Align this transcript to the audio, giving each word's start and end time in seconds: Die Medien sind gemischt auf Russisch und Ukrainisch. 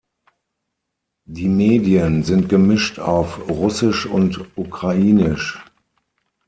Die 1.27 1.47
Medien 1.47 2.23
sind 2.23 2.49
gemischt 2.49 2.97
auf 2.97 3.47
Russisch 3.47 4.07
und 4.07 4.57
Ukrainisch. 4.57 5.63